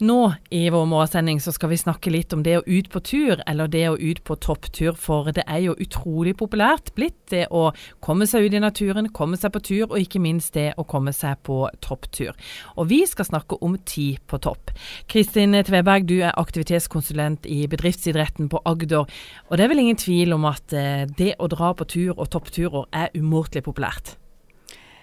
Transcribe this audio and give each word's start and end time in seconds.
Nå 0.00 0.32
i 0.48 0.62
vår 0.72 0.86
morgensending 0.88 1.42
så 1.44 1.52
skal 1.52 1.68
vi 1.74 1.76
snakke 1.76 2.08
litt 2.08 2.32
om 2.32 2.40
det 2.40 2.54
å 2.56 2.62
ut 2.64 2.86
på 2.88 3.02
tur, 3.04 3.42
eller 3.44 3.68
det 3.68 3.82
å 3.90 3.98
ut 4.00 4.22
på 4.24 4.36
topptur. 4.40 4.94
For 4.96 5.28
det 5.36 5.44
er 5.44 5.60
jo 5.66 5.74
utrolig 5.76 6.32
populært 6.40 6.94
blitt 6.96 7.18
det 7.28 7.42
å 7.52 7.66
komme 8.00 8.24
seg 8.30 8.46
ut 8.46 8.56
i 8.56 8.62
naturen, 8.64 9.10
komme 9.12 9.36
seg 9.36 9.52
på 9.52 9.62
tur, 9.68 9.84
og 9.90 9.98
ikke 10.00 10.22
minst 10.24 10.56
det 10.56 10.70
å 10.80 10.86
komme 10.88 11.12
seg 11.12 11.42
på 11.44 11.58
topptur. 11.84 12.32
Og 12.80 12.88
vi 12.88 13.02
skal 13.04 13.28
snakke 13.28 13.60
om 13.60 13.76
tid 13.84 14.24
på 14.24 14.40
topp. 14.40 14.72
Kristin 15.12 15.58
Tveberg, 15.68 16.08
du 16.08 16.22
er 16.22 16.32
aktivitetskonsulent 16.32 17.44
i 17.44 17.66
bedriftsidretten 17.68 18.48
på 18.48 18.64
Agder. 18.64 19.04
Og 19.50 19.56
det 19.56 19.68
er 19.68 19.74
vel 19.76 19.84
ingen 19.84 20.00
tvil 20.00 20.32
om 20.32 20.48
at 20.48 20.72
eh, 20.72 21.04
det 21.12 21.34
å 21.36 21.52
dra 21.52 21.74
på 21.76 21.84
tur 21.84 22.14
og 22.16 22.30
toppturer 22.32 22.88
er 22.88 23.12
umåtelig 23.12 23.68
populært? 23.68 24.16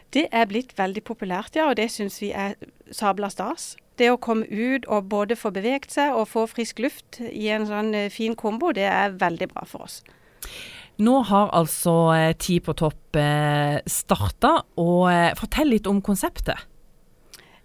Det 0.09 0.25
er 0.33 0.49
blitt 0.49 0.73
veldig 0.73 1.05
populært, 1.05 1.53
ja. 1.53 1.69
Og 1.69 1.77
det 1.77 1.91
syns 1.93 2.17
vi 2.23 2.33
er 2.33 2.57
sabla 2.89 3.29
stas. 3.29 3.75
Det 3.97 4.11
å 4.13 4.19
komme 4.21 4.45
ut 4.45 4.85
og 4.85 5.09
både 5.09 5.37
få 5.37 5.51
beveget 5.55 5.91
seg 5.93 6.15
og 6.15 6.29
få 6.29 6.45
frisk 6.49 6.81
luft 6.83 7.19
i 7.25 7.49
en 7.53 7.65
sånn 7.69 7.93
eh, 7.97 8.11
fin 8.13 8.37
kombo, 8.37 8.71
det 8.75 8.85
er 8.85 9.17
veldig 9.17 9.49
bra 9.53 9.65
for 9.69 9.87
oss. 9.87 10.01
Nå 11.01 11.19
har 11.29 11.51
altså 11.57 11.95
eh, 12.13 12.31
Ti 12.37 12.59
på 12.65 12.75
topp 12.77 13.17
eh, 13.17 13.79
starta, 13.89 14.59
og 14.77 15.09
fortell 15.39 15.73
litt 15.73 15.89
om 15.89 16.01
konseptet. 16.05 16.67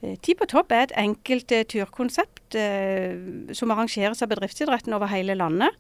Ti 0.03 0.35
på 0.35 0.49
topp 0.51 0.73
er 0.75 0.89
et 0.89 0.97
enkelt 0.99 1.53
turkonsept 1.71 2.57
som 3.55 3.71
arrangeres 3.71 4.25
av 4.25 4.33
bedriftsidretten 4.33 4.97
over 4.97 5.07
hele 5.13 5.37
landet. 5.39 5.71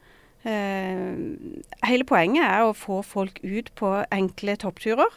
hele 0.46 2.06
poenget 2.06 2.44
er 2.46 2.62
å 2.62 2.70
få 2.70 3.00
folk 3.02 3.40
ut 3.42 3.72
på 3.74 3.90
enkle 4.14 4.54
toppturer. 4.62 5.10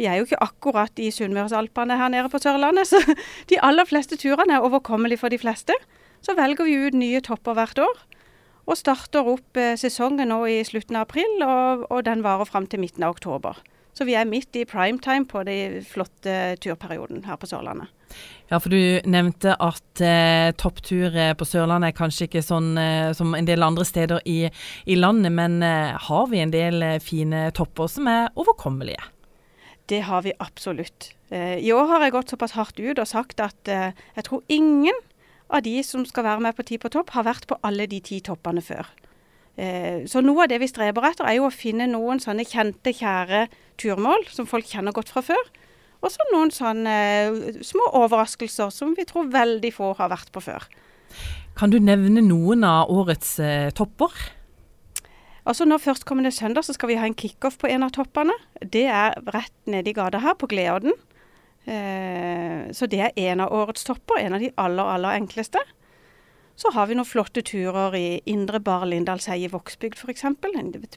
Vi 0.00 0.08
er 0.08 0.18
jo 0.18 0.26
ikke 0.26 0.40
akkurat 0.44 1.02
i 1.02 1.10
Sunnmørsalpene 1.14 1.98
her 2.00 2.12
nede 2.12 2.30
på 2.32 2.40
Sørlandet, 2.42 2.88
så 2.90 3.00
de 3.50 3.60
aller 3.62 3.88
fleste 3.88 4.18
turene 4.20 4.56
er 4.56 4.64
overkommelige 4.64 5.22
for 5.24 5.32
de 5.32 5.40
fleste. 5.42 5.76
Så 6.22 6.36
velger 6.38 6.68
vi 6.68 6.78
ut 6.86 6.96
nye 6.96 7.20
topper 7.24 7.58
hvert 7.58 7.82
år, 7.82 8.02
og 8.70 8.78
starter 8.78 9.26
opp 9.26 9.58
eh, 9.58 9.74
sesongen 9.78 10.30
nå 10.30 10.44
i 10.46 10.60
slutten 10.66 10.96
av 10.96 11.08
april, 11.08 11.42
og, 11.42 11.86
og 11.90 12.04
den 12.06 12.22
varer 12.24 12.48
fram 12.48 12.68
til 12.70 12.82
midten 12.84 13.04
av 13.04 13.16
oktober. 13.16 13.58
Så 13.92 14.06
vi 14.08 14.14
er 14.16 14.28
midt 14.28 14.56
i 14.56 14.64
primetime 14.64 15.26
på 15.28 15.42
den 15.44 15.82
flotte 15.84 16.56
turperioden 16.64 17.26
her 17.28 17.36
på 17.36 17.50
Sørlandet. 17.50 17.90
Ja, 18.50 18.58
for 18.60 18.72
du 18.72 19.00
nevnte 19.08 19.54
at 19.60 20.02
eh, 20.04 20.52
topptur 20.60 21.14
eh, 21.16 21.32
på 21.36 21.46
Sørlandet 21.48 21.92
er 21.92 21.96
kanskje 21.96 22.28
ikke 22.28 22.44
sånn 22.44 22.74
eh, 22.80 23.12
som 23.16 23.32
en 23.36 23.48
del 23.48 23.64
andre 23.64 23.86
steder 23.88 24.24
i, 24.28 24.46
i 24.84 24.96
landet, 24.98 25.32
men 25.32 25.60
eh, 25.64 25.96
har 26.08 26.28
vi 26.32 26.42
en 26.42 26.52
del 26.52 26.84
eh, 26.84 26.98
fine 27.04 27.46
topper 27.56 27.88
som 27.92 28.08
er 28.12 28.28
overkommelige? 28.36 29.00
Det 29.90 30.02
har 30.06 30.22
vi 30.22 30.32
absolutt. 30.38 31.12
Eh, 31.32 31.58
I 31.58 31.72
år 31.72 31.88
har 31.90 32.04
jeg 32.04 32.14
gått 32.14 32.32
såpass 32.32 32.54
hardt 32.56 32.80
ut 32.80 32.98
og 33.00 33.08
sagt 33.08 33.40
at 33.42 33.68
eh, 33.70 33.96
jeg 34.16 34.26
tror 34.28 34.42
ingen 34.52 34.98
av 35.52 35.64
de 35.64 35.78
som 35.84 36.04
skal 36.08 36.26
være 36.26 36.44
med 36.44 36.56
på 36.56 36.64
Ti 36.68 36.78
på 36.80 36.90
topp, 36.92 37.12
har 37.16 37.26
vært 37.26 37.48
på 37.48 37.58
alle 37.66 37.88
de 37.90 38.00
ti 38.00 38.20
toppene 38.24 38.62
før. 38.64 38.88
Eh, 39.60 40.04
så 40.08 40.22
noe 40.24 40.44
av 40.44 40.52
det 40.52 40.62
vi 40.62 40.70
streber 40.70 41.04
etter, 41.08 41.28
er 41.28 41.40
jo 41.40 41.48
å 41.48 41.52
finne 41.52 41.88
noen 41.90 42.22
sånne 42.22 42.46
kjente, 42.48 42.94
kjære 42.96 43.46
turmål 43.80 44.28
som 44.32 44.48
folk 44.48 44.68
kjenner 44.68 44.96
godt 44.96 45.12
fra 45.12 45.24
før. 45.24 45.50
Og 46.02 46.10
så 46.10 46.24
noen 46.32 46.50
sånne 46.50 46.94
små 47.62 47.90
overraskelser 48.00 48.72
som 48.74 48.96
vi 48.96 49.04
tror 49.06 49.28
veldig 49.30 49.70
få 49.76 49.92
har 50.00 50.10
vært 50.10 50.32
på 50.34 50.42
før. 50.42 50.64
Kan 51.54 51.70
du 51.70 51.76
nevne 51.78 52.24
noen 52.24 52.64
av 52.66 52.90
årets 52.90 53.36
topper? 53.76 54.16
Altså 55.48 55.66
nå 55.66 55.78
Førstkommende 55.82 56.30
søndag 56.30 56.66
så 56.66 56.74
skal 56.76 56.92
vi 56.92 56.98
ha 57.00 57.06
en 57.08 57.18
kickoff 57.18 57.58
på 57.58 57.70
en 57.70 57.82
av 57.82 57.90
toppene. 57.96 58.34
Det 58.62 58.84
er 58.86 59.16
rett 59.34 59.54
nede 59.66 59.90
i 59.90 59.96
gata 59.96 60.20
her, 60.22 60.36
på 60.38 60.46
Gleodden. 60.50 60.94
Eh, 61.66 62.70
så 62.74 62.86
det 62.90 63.00
er 63.02 63.18
en 63.30 63.42
av 63.42 63.54
årets 63.54 63.84
topper. 63.86 64.20
En 64.22 64.36
av 64.38 64.42
de 64.42 64.52
aller, 64.56 64.86
aller 64.94 65.18
enkleste. 65.18 65.62
Så 66.54 66.70
har 66.76 66.86
vi 66.86 66.94
noen 66.94 67.08
flotte 67.08 67.42
turer 67.42 67.96
i 67.98 68.06
Indre 68.30 68.60
Bar 68.62 68.84
Lindalseie 68.86 69.48
i 69.48 69.50
Vågsbygd 69.50 69.98
f.eks. 69.98 70.24
En 70.28 70.36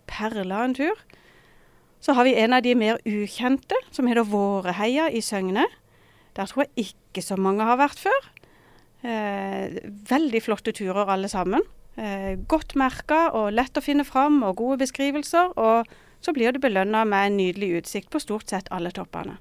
perle 0.06 0.54
av 0.54 0.68
en 0.68 0.78
tur. 0.78 1.06
Så 2.04 2.14
har 2.14 2.28
vi 2.28 2.36
en 2.38 2.54
av 2.54 2.61
de 2.61 2.76
mer 2.78 3.00
ukjente, 3.08 3.80
som 3.89 4.05
heter 4.05 4.28
Våreheia 4.30 5.08
i 5.10 5.23
Søgne. 5.26 5.66
Der 6.38 6.52
tror 6.52 6.67
jeg 6.67 6.92
ikke 6.92 7.23
så 7.26 7.38
mange 7.39 7.66
har 7.66 7.80
vært 7.82 7.98
før. 8.04 8.28
Eh, 9.05 9.80
veldig 10.11 10.44
flotte 10.44 10.76
turer 10.76 11.10
alle 11.10 11.32
sammen. 11.32 11.66
Eh, 11.95 12.36
godt 12.52 12.76
merka 12.76 13.30
og 13.38 13.54
lett 13.56 13.78
å 13.78 13.83
finne 13.83 14.04
fram, 14.08 14.42
og 14.44 14.58
gode 14.60 14.82
beskrivelser. 14.83 15.54
Og 15.56 15.88
så 16.26 16.33
blir 16.33 16.52
du 16.52 16.60
belønna 16.60 17.04
med 17.06 17.28
en 17.28 17.38
nydelig 17.38 17.70
utsikt 17.82 18.10
på 18.14 18.22
stort 18.23 18.50
sett 18.50 18.70
alle 18.73 18.92
toppene. 18.95 19.38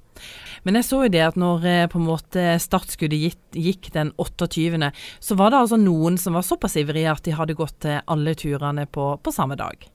Men 0.65 0.79
jeg 0.79 0.87
så 0.87 1.01
jo 1.05 1.13
det 1.13 1.23
at 1.25 1.39
når 1.41 1.67
eh, 1.69 1.87
på 1.91 1.99
en 2.01 2.07
måte 2.07 2.45
startskuddet 2.63 3.57
gikk 3.57 3.91
den 3.97 4.13
28., 4.21 4.93
så 5.21 5.39
var 5.41 5.51
det 5.51 5.63
altså 5.65 5.81
noen 5.81 6.21
som 6.21 6.37
var 6.37 6.47
såpass 6.47 6.77
ivrige 6.81 7.13
at 7.13 7.25
de 7.25 7.35
hadde 7.35 7.59
gått 7.59 7.81
til 7.87 7.99
alle 8.05 8.37
turene 8.39 8.87
på, 8.87 9.15
på 9.19 9.35
samme 9.35 9.59
dag. 9.59 9.89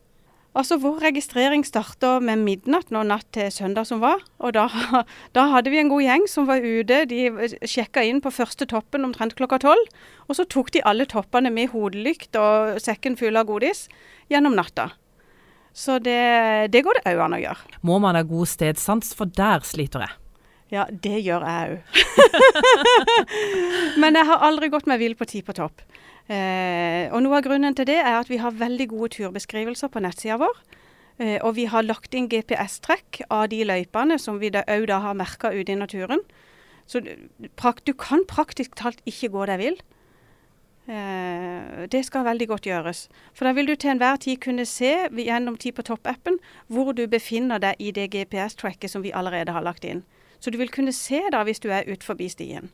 Altså, 0.57 0.79
Vår 0.81 1.03
registrering 1.03 1.61
starta 1.67 2.15
med 2.23 2.41
midnatt 2.41 2.89
nå 2.89 3.03
natt 3.05 3.27
til 3.35 3.51
søndag 3.53 3.85
som 3.85 4.01
var. 4.01 4.23
og 4.39 4.53
da, 4.57 4.65
da, 5.37 5.45
hadde 5.53 5.69
vi 5.69 5.79
en 5.81 5.91
god 5.91 6.01
gjeng 6.01 6.25
som 6.27 6.47
var 6.49 6.63
ute. 6.63 7.03
De 7.09 7.49
sjekka 7.69 8.03
inn 8.03 8.21
på 8.21 8.33
første 8.33 8.65
toppen 8.65 9.05
omtrent 9.05 9.37
klokka 9.37 9.61
tolv. 9.61 9.91
Og 10.27 10.39
så 10.39 10.47
tok 10.49 10.71
de 10.73 10.81
alle 10.81 11.05
toppene 11.05 11.51
med 11.53 11.69
hodelykt 11.75 12.35
og 12.39 12.81
sekken 12.81 13.17
full 13.19 13.37
av 13.37 13.45
godis 13.49 13.87
gjennom 14.29 14.57
natta. 14.57 14.89
Så 15.73 15.99
det, 16.01 16.71
det 16.73 16.81
går 16.83 16.97
det 16.97 17.13
òg 17.13 17.21
an 17.27 17.37
å 17.37 17.43
gjøre. 17.43 17.77
Må 17.85 17.99
man 18.01 18.17
ha 18.17 18.25
god 18.25 18.49
stedsans, 18.49 19.13
for 19.15 19.29
der 19.29 19.61
sliter 19.63 20.07
jeg. 20.07 20.17
Ja, 20.69 20.85
det 20.89 21.17
gjør 21.25 21.45
jeg 21.49 21.77
òg. 21.77 22.01
Men 24.01 24.17
jeg 24.19 24.29
har 24.29 24.43
aldri 24.45 24.69
gått 24.69 24.89
meg 24.89 25.01
vill 25.01 25.15
på 25.17 25.27
ti 25.29 25.41
på 25.45 25.55
topp. 25.57 25.81
Eh, 26.29 27.09
og 27.09 27.23
Noe 27.25 27.39
av 27.39 27.45
grunnen 27.47 27.73
til 27.77 27.87
det 27.89 27.97
er 28.03 28.19
at 28.19 28.29
vi 28.29 28.37
har 28.37 28.53
veldig 28.53 28.85
gode 28.91 29.15
turbeskrivelser 29.17 29.89
på 29.89 30.03
nettsida 30.05 30.37
vår. 30.41 30.59
Eh, 31.17 31.37
og 31.41 31.55
vi 31.57 31.65
har 31.71 31.87
lagt 31.87 32.13
inn 32.13 32.29
GPS-trekk 32.29 33.23
av 33.33 33.47
de 33.49 33.63
løypene 33.65 34.19
som 34.21 34.37
vi 34.41 34.51
òg 34.53 34.85
da, 34.91 35.01
har 35.07 35.17
merka 35.17 35.51
ute 35.55 35.73
i 35.73 35.79
naturen. 35.79 36.21
Så 36.89 37.01
du 37.01 37.93
kan 37.97 38.25
praktisk 38.29 38.77
talt 38.77 39.01
ikke 39.09 39.31
gå 39.33 39.49
deg 39.49 39.61
vill. 39.61 39.81
Eh, 40.89 41.85
det 41.89 42.01
skal 42.05 42.25
veldig 42.25 42.47
godt 42.49 42.69
gjøres. 42.69 43.07
For 43.33 43.45
da 43.45 43.53
vil 43.57 43.69
du 43.69 43.75
til 43.75 43.93
enhver 43.93 44.21
tid 44.21 44.39
kunne 44.41 44.65
se 44.65 44.93
gjennom 45.13 45.57
Tid 45.57 45.75
på 45.77 45.85
topp-appen 45.85 46.39
hvor 46.67 46.93
du 46.93 47.07
befinner 47.07 47.61
deg 47.61 47.77
i 47.77 47.91
det 47.93 48.09
GPS-tracket 48.13 48.89
som 48.89 49.05
vi 49.05 49.13
allerede 49.13 49.53
har 49.53 49.65
lagt 49.65 49.85
inn. 49.85 50.05
Så 50.39 50.51
du 50.51 50.57
vil 50.57 50.71
kunne 50.71 50.93
se 50.95 51.19
da 51.31 51.43
hvis 51.43 51.59
du 51.59 51.69
er 51.69 51.87
ut 51.91 52.03
forbi 52.03 52.29
stien. 52.29 52.69